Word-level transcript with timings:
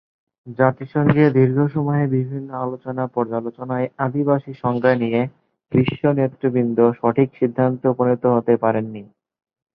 জাতিসংঘে 0.57 1.23
দীর্ঘ 1.37 1.57
সময়ে 1.67 2.05
বিভিন্ন 2.15 2.49
আলোচনা-পর্যালোচনায় 2.63 3.87
আদিবাসী 3.97 4.51
সংজ্ঞা 4.63 4.93
নিয়ে 5.01 5.21
বিশ্ব 5.71 6.01
নেতৃবৃন্দ 6.17 6.77
সঠিক 6.99 7.29
সিদ্ধান্তে 7.39 7.85
উপনীত 7.87 8.23
হতে 8.35 8.53
পারেননি। 8.63 9.03